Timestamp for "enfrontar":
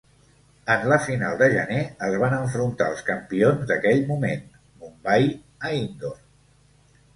2.37-2.89